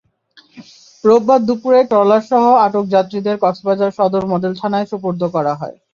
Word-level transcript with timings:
রোববার 1.03 1.41
দুপুরে 1.47 1.79
ট্রলারসহ 1.91 2.43
আটক 2.65 2.85
যাত্রীদের 2.95 3.35
কক্সবাজার 3.43 3.91
সদর 3.97 4.23
মডেল 4.31 4.53
থানায় 4.61 4.87
সোপর্দ 4.91 5.21
করা 5.35 5.53
হয়। 5.55 5.75